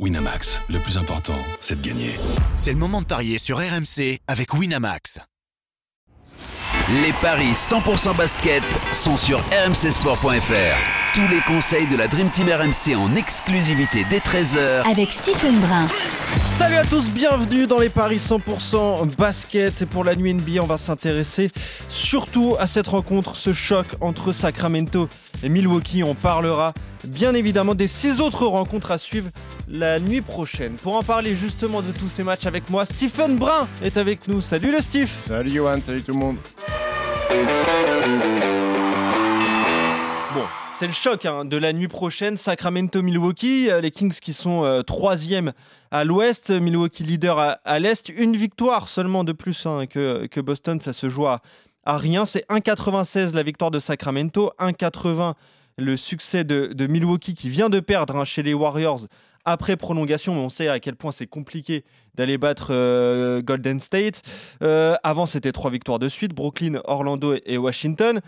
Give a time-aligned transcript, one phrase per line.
[0.00, 2.10] Winamax, le plus important, c'est de gagner.
[2.56, 5.20] C'est le moment de parier sur RMC avec Winamax.
[7.04, 11.14] Les paris 100% basket sont sur rmcsport.fr.
[11.14, 15.86] Tous les conseils de la Dream Team RMC en exclusivité dès 13h avec Stephen Brun.
[16.58, 19.82] Salut à tous, bienvenue dans les paris 100% basket.
[19.82, 21.52] Et pour la nuit NBA, on va s'intéresser
[21.88, 25.08] surtout à cette rencontre, ce choc entre Sacramento
[25.44, 26.02] et Milwaukee.
[26.02, 26.74] On parlera
[27.06, 29.30] bien évidemment des six autres rencontres à suivre
[29.68, 30.74] la nuit prochaine.
[30.74, 34.40] Pour en parler justement de tous ces matchs avec moi, Stephen Brun est avec nous.
[34.40, 36.36] Salut le Steve Salut Johan, salut tout le monde
[40.34, 42.36] Bon, c'est le choc hein, de la nuit prochaine.
[42.36, 45.52] Sacramento-Milwaukee, euh, les Kings qui sont euh, troisième
[45.90, 48.08] à l'ouest, Milwaukee leader à, l'est.
[48.08, 51.40] Une victoire seulement de plus hein, que, que, Boston, ça se joue à,
[51.86, 52.24] rien.
[52.26, 55.34] C'est 1,96 la victoire de Sacramento, 1,80
[55.78, 59.06] le succès de, Milwaukee qui vient de perdre hein, chez les Warriors
[59.44, 64.22] après prolongation, mais on sait à quel point c'est compliqué d'aller battre euh, Golden State.
[64.62, 68.20] Euh, avant, c'était trois victoires de suite, Brooklyn, Orlando et Washington.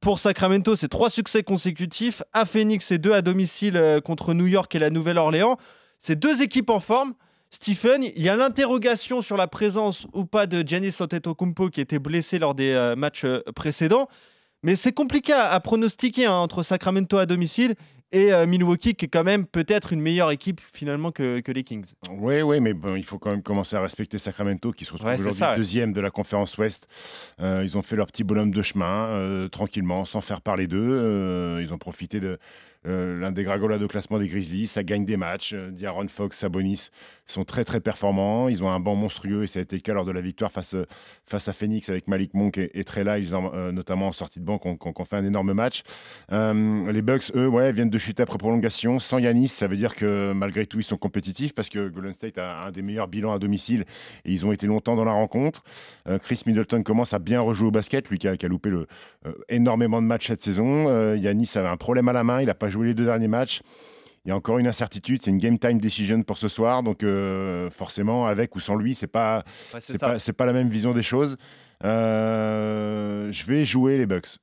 [0.00, 2.22] Pour Sacramento, c'est trois succès consécutifs.
[2.32, 5.58] À Phoenix et deux à domicile euh, contre New York et la Nouvelle-Orléans.
[5.98, 7.12] C'est deux équipes en forme.
[7.50, 11.98] Stephen, il y a l'interrogation sur la présence ou pas de Giannis Antetokounmpo qui était
[11.98, 14.08] blessé lors des matchs précédents.
[14.62, 17.74] Mais c'est compliqué à, pronostiquer hein, entre Sacramento à domicile
[18.12, 21.86] et euh, Milwaukee qui est quand même peut-être une meilleure équipe finalement que, les Kings.
[22.10, 25.10] Oui, oui, mais bon, il faut quand même commencer à respecter Sacramento qui se retrouve
[25.10, 26.86] aujourd'hui deuxième de la conférence Ouest.
[27.40, 31.58] Euh, ils ont fait leur petit bonhomme de chemin euh, tranquillement, sans faire parler d'eux.
[31.60, 32.38] ils ont profité de
[32.84, 34.66] euh, l'un des gragolas de classement des Grizzlies.
[34.66, 35.52] Ça gagne des matchs.
[35.54, 36.88] Euh, Diaron Fox, Sabonis
[37.26, 38.48] sont très très performants.
[38.48, 40.50] Ils ont un banc monstrueux et ça a été le cas lors de la victoire
[40.50, 40.86] face, euh,
[41.26, 44.44] face à Phoenix avec Malik Monk et, et Trella, ils ont, notamment en sortie de
[44.44, 45.82] banc, qui ont, fait un énorme match.
[46.30, 48.98] les Bucks, eux, ouais, viennent de chuter après prolongation.
[48.98, 52.38] Sans Yanis, ça veut dire que malgré tout, ils sont compétitifs parce que Golden State
[52.38, 53.84] a un des meilleurs bilans à domicile
[54.24, 55.62] et ils ont été longtemps dans la rencontre.
[56.22, 58.86] Chris Middleton commence à bien rejouer au basket, lui qui a, loupé le,
[59.48, 61.14] énormément de matchs cette saison.
[61.14, 63.60] Yanis avait un problème à la main, il n'a pas jouer les deux derniers matchs.
[64.24, 67.02] Il y a encore une incertitude, c'est une game time decision pour ce soir, donc
[67.02, 69.44] euh, forcément avec ou sans lui, c'est pas
[69.80, 71.36] c'est pas, pas la même vision des choses.
[71.84, 74.38] Euh, je vais jouer les Bucks.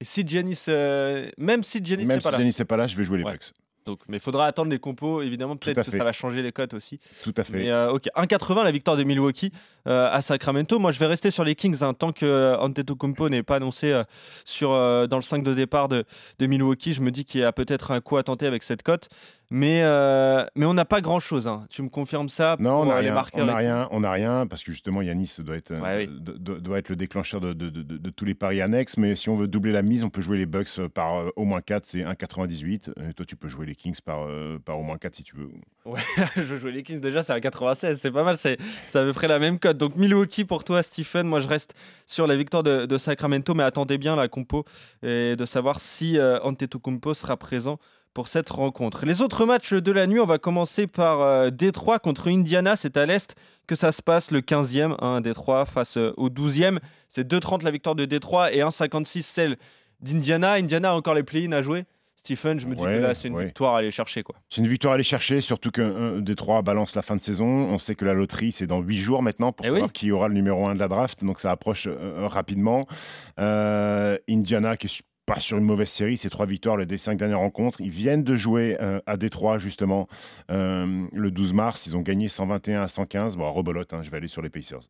[0.00, 2.38] Et si Giannis, euh, même si Giannis n'est pas, là.
[2.38, 3.52] n'est pas là, je vais jouer les Bucks.
[3.84, 6.74] Donc, mais il faudra attendre les compos, évidemment, peut-être que ça va changer les cotes
[6.74, 7.00] aussi.
[7.22, 7.52] Tout à fait.
[7.52, 9.52] Mais ok, 1,80 la victoire de Milwaukee
[9.86, 10.78] à Sacramento.
[10.78, 14.02] Moi, je vais rester sur les Kings hein, tant que Antetokounmpo n'est pas annoncé
[14.44, 16.04] sur, dans le 5 de départ de,
[16.38, 16.92] de Milwaukee.
[16.92, 19.08] Je me dis qu'il y a peut-être un coup à tenter avec cette cote.
[19.54, 21.46] Mais, euh, mais on n'a pas grand-chose.
[21.46, 21.66] Hein.
[21.68, 24.72] Tu me confirmes ça Non, on n'a rien, on n'a rien, on rien, parce que
[24.72, 28.62] justement, Yanis doit être, euh, doit être le déclencheur de, de, de, tous les paris
[28.62, 28.96] annexes.
[28.96, 31.44] Mais si on veut doubler la mise, on peut jouer les Bucks par euh, au
[31.44, 33.10] moins 4, c'est 1,98.
[33.10, 34.26] Et toi, tu peux jouer les Kings par,
[34.64, 35.50] par au moins 4 si tu veux.
[35.84, 36.00] Ouais,
[36.36, 37.96] je jouer les Kings déjà, c'est 1,96.
[37.96, 38.56] C'est pas mal, c'est
[38.94, 39.76] à peu près la même cote.
[39.76, 41.26] Donc Milwaukee pour toi, Stephen.
[41.26, 41.74] Moi, je reste
[42.06, 44.64] sur la victoire de, Sacramento, mais attendez bien la compo
[45.02, 47.78] et de savoir si Antetokounmpo sera présent
[48.14, 49.06] pour cette rencontre.
[49.06, 52.76] Les autres matchs de la nuit, on va commencer par euh, Détroit contre Indiana.
[52.76, 53.34] C'est à l'Est
[53.66, 56.78] que ça se passe, le 15e, hein, Détroit face euh, au 12e.
[57.08, 59.56] C'est 2,30 la victoire de Détroit et 1,56 celle
[60.00, 60.52] d'Indiana.
[60.52, 61.84] Indiana a encore les play-ins à jouer.
[62.16, 64.22] Stephen, je me dis que là, c'est une victoire à aller chercher.
[64.22, 64.36] quoi.
[64.48, 67.46] C'est une victoire à aller chercher, surtout que Détroit balance la fin de saison.
[67.46, 70.28] On sait que la loterie, c'est dans 8 jours maintenant pour eh savoir qui aura
[70.28, 71.24] le numéro 1 de la draft.
[71.24, 72.86] Donc ça approche euh, rapidement.
[73.38, 77.80] Indiana, qui est pas sur une mauvaise série, ces trois victoires les cinq dernières rencontres.
[77.80, 80.08] Ils viennent de jouer euh, à Détroit justement
[80.50, 81.86] euh, le 12 mars.
[81.86, 83.36] Ils ont gagné 121 à 115.
[83.36, 84.80] Bon, rebolote, hein, je vais aller sur les Pacers.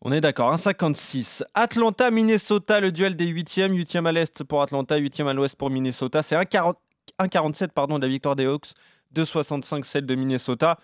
[0.00, 1.42] On est d'accord, 1,56.
[1.54, 3.72] Atlanta, Minnesota, le duel des 8e.
[3.72, 6.22] 8e à l'est pour Atlanta, 8e à l'ouest pour Minnesota.
[6.22, 8.74] C'est 1,47 pardon, de la victoire des Hawks,
[9.14, 10.78] 2,65 celle de Minnesota.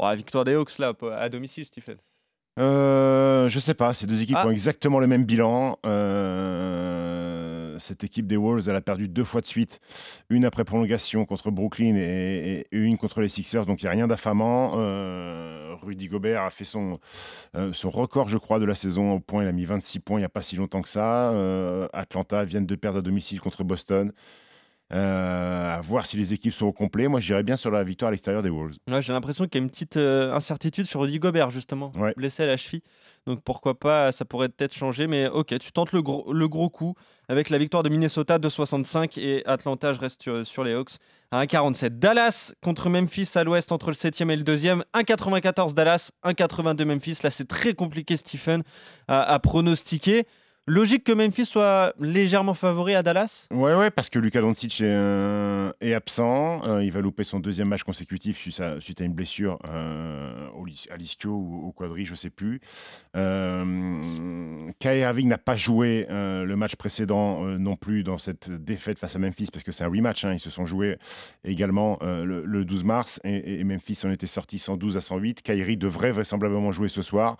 [0.00, 1.96] la victoire des Hawks là, à domicile, Stephen
[2.58, 4.46] euh, Je sais pas, ces deux équipes ah.
[4.46, 5.78] ont exactement le même bilan.
[5.84, 6.91] Euh
[7.78, 9.80] cette équipe des Wolves, elle a perdu deux fois de suite,
[10.30, 14.08] une après prolongation contre Brooklyn et, une contre les Sixers, donc il n'y a rien
[14.08, 14.72] d'affamant.
[14.76, 16.98] Euh, Rudy Gobert a fait son,
[17.56, 19.42] euh, son record, je crois, de la saison au point.
[19.42, 21.30] Il a mis 26 points il n'y a pas si longtemps que ça.
[21.30, 24.12] Euh, Atlanta vient de perdre à domicile contre Boston.
[24.92, 27.08] À voir si les équipes sont au complet.
[27.08, 28.76] Moi, j'irais bien sur la victoire à l'extérieur des Wolves.
[29.00, 32.56] J'ai l'impression qu'il y a une petite incertitude sur Rudy Gobert, justement, blessé à la
[32.56, 32.82] cheville.
[33.26, 35.06] Donc pourquoi pas, ça pourrait peut-être changer.
[35.06, 36.94] Mais ok, tu tentes le gros, le gros coup
[37.28, 40.96] avec la victoire de Minnesota 2,65 et Atlanta, je reste sur, les Hawks
[41.30, 41.98] à 1,47.
[41.98, 44.82] Dallas contre Memphis à l'ouest entre le 7e et le 2e.
[44.94, 47.18] 1,94 Dallas, 1,82 Memphis.
[47.22, 48.62] Là, c'est très compliqué, Stephen,
[49.08, 50.26] à, pronostiquer.
[50.68, 53.48] Logique que Memphis soit légèrement favori à Dallas?
[53.50, 56.64] Ouais, ouais, parce que Luka Doncic est, euh, absent.
[56.64, 60.46] Euh, il va louper son deuxième match consécutif suite à, une blessure euh,
[60.88, 62.60] à l'ischio ou au quadri, je sais plus.
[63.12, 69.18] Kai Irving n'a pas joué le match précédent non plus dans cette défaite face à
[69.18, 70.24] Memphis parce que c'est un rematch.
[70.24, 70.34] Hein.
[70.34, 70.96] ils se sont joués
[71.44, 75.42] également le, 12 mars et, Memphis en était sorti 112 à 108.
[75.42, 77.36] Kyrie devrait vraisemblablement jouer ce soir.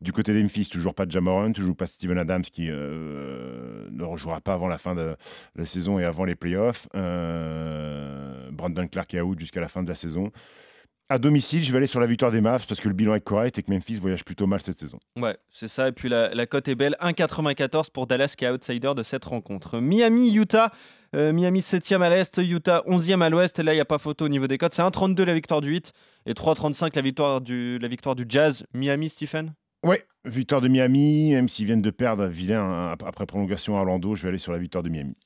[0.00, 4.04] Du côté des Memphis, toujours pas de Jamoran, toujours pas Steven Adams qui euh, ne
[4.04, 5.16] rejouera pas avant la fin de
[5.56, 6.88] la saison et avant les playoffs.
[6.94, 10.30] Euh, Brandon Clark est out jusqu'à la fin de la saison.
[11.10, 13.22] À domicile, je vais aller sur la victoire des Mavs parce que le bilan est
[13.22, 14.98] correct et que Memphis voyage plutôt mal cette saison.
[15.16, 15.88] Ouais, c'est ça.
[15.88, 16.96] Et puis la, cote est belle.
[17.00, 19.80] 1,94 pour Dallas qui est outsider de cette rencontre.
[19.80, 20.70] Miami, Utah.
[21.16, 23.58] Euh, Miami 7e à l'est, Utah 11e à l'ouest.
[23.58, 24.74] Et là, il n'y a pas photo au niveau des cotes.
[24.74, 25.92] C'est 1,32 la victoire du 8
[26.26, 28.66] et 3,35 la victoire du, la victoire du Jazz.
[28.74, 29.54] Miami, Stephen?
[29.84, 29.96] Oui,
[30.28, 34.28] victoire de Miami, même s'ils viennent de perdre vilain après prolongation à Orlando, je vais
[34.28, 35.16] aller sur la victoire de Miami.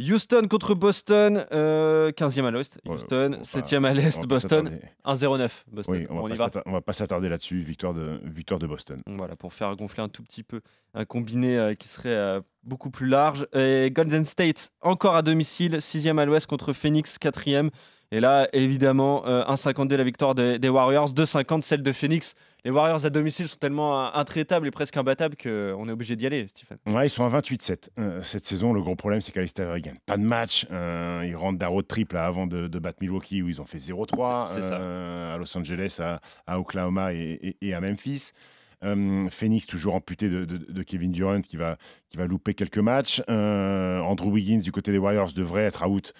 [0.00, 2.78] Houston contre Boston, 15e euh, à l'ouest.
[2.86, 4.26] Houston, 7e à l'est.
[4.26, 5.50] Boston, 1-0-9.
[5.88, 7.60] Oui, on, va, va pas s'attarder là-dessus.
[7.60, 9.02] Victoire de, victoire de Boston.
[9.06, 10.62] Voilà, pour faire gonfler un tout petit peu
[10.94, 13.46] un combiné euh, qui serait euh, beaucoup plus large.
[13.54, 17.70] Et Golden State, encore à domicile, 6e à l'ouest contre Phoenix, 4e.
[18.12, 22.34] Et là, évidemment, 1,52 la victoire des, des Warriors, 2,50 celle de Phoenix
[22.64, 26.46] les Warriors à domicile sont tellement intraitables et presque imbattables qu'on est obligé d'y aller,
[26.46, 26.78] Stephen.
[26.86, 28.72] Ouais, ils sont à 28-7 euh, cette saison.
[28.72, 30.66] Le gros problème, c'est qu'Alistair gagne pas de match.
[30.70, 34.56] Euh, ils rentrent d'un road triple avant de, battre Milwaukee où ils ont fait 0-3
[34.58, 36.00] euh, à Los Angeles,
[36.46, 38.32] à, Oklahoma et, à Memphis.
[38.82, 41.76] Phoenix toujours amputé de, Kevin Durant qui va,
[42.08, 43.22] qui va louper quelques matchs.
[43.28, 46.14] Andrew Wiggins du côté des Warriors devrait être out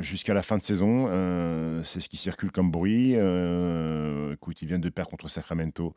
[0.00, 1.08] jusqu'à la fin de saison.
[1.84, 3.16] c'est ce qui circule comme bruit
[4.32, 5.94] écoute, ils viennent de perdre contre Sacramento,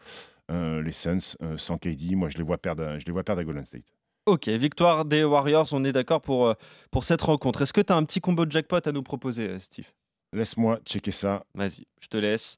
[0.51, 2.15] euh, les Suns, euh, sans KD.
[2.15, 3.93] Moi, je les vois perdre, je les vois perdre à Golden State.
[4.25, 6.53] Ok, victoire des Warriors, on est d'accord pour, euh,
[6.91, 7.61] pour cette rencontre.
[7.61, 9.91] Est-ce que tu as un petit combo de jackpot à nous proposer, Steve?
[10.33, 11.45] Laisse-moi checker ça.
[11.53, 12.57] Vas-y, je te laisse.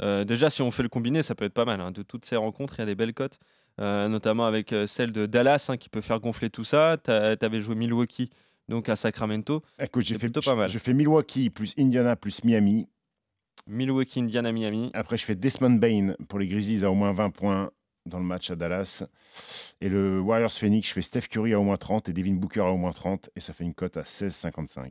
[0.00, 1.80] Déjà, si on fait le combiné, ça peut être pas mal.
[1.80, 1.90] Hein.
[1.90, 3.38] De toutes ces rencontres, il y a des belles cotes,
[3.78, 6.98] notamment avec celle de Dallas hein, qui peut faire gonfler tout ça.
[7.04, 8.30] Tu avais joué Milwaukee
[8.68, 9.62] donc à Sacramento.
[9.78, 10.68] Écoute, j'ai fait, pas mal.
[10.68, 12.88] Je fais Milwaukee plus Indiana plus Miami.
[13.68, 14.90] Milwaukee, Indiana, Miami.
[14.94, 17.70] Après, je fais Desmond Bain pour les Grizzlies à au moins 20 points
[18.04, 19.04] dans le match à Dallas.
[19.80, 22.60] Et le Warriors Phoenix, je fais Steph Curry à au moins 30 et Devin Booker
[22.60, 23.30] à au moins 30.
[23.34, 24.90] Et ça fait une cote à 16,55.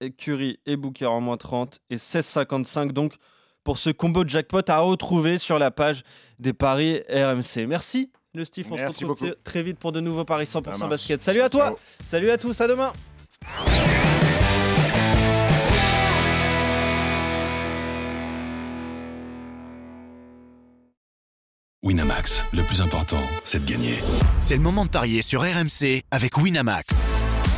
[0.00, 2.92] Et Curry et Booker à au moins 30 et 16,55.
[2.92, 3.16] Donc,
[3.64, 6.02] pour ce combo de jackpot à retrouver sur la page
[6.38, 7.66] des paris RMC.
[7.66, 8.66] Merci, le Steve.
[8.70, 11.22] On se retrouve très vite pour de nouveaux paris 100% basket.
[11.22, 11.76] Salut à toi.
[12.06, 12.60] Salut à tous.
[12.60, 12.92] À demain.
[21.84, 23.94] Winamax, le plus important, c'est de gagner.
[24.40, 27.07] C'est le moment de parier sur RMC avec Winamax.